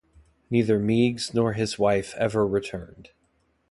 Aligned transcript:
Neither 0.49 0.79
Meiggs 0.79 1.31
nor 1.35 1.53
his 1.53 1.77
wife 1.77 2.15
ever 2.17 2.43
returned. 2.47 3.09